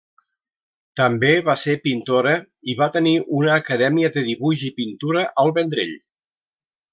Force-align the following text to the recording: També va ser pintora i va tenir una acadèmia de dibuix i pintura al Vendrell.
També 1.01 1.33
va 1.49 1.55
ser 1.63 1.75
pintora 1.83 2.33
i 2.73 2.75
va 2.79 2.87
tenir 2.95 3.13
una 3.41 3.53
acadèmia 3.57 4.11
de 4.17 4.25
dibuix 4.31 4.65
i 4.71 4.73
pintura 4.81 5.23
al 5.45 5.55
Vendrell. 5.61 5.95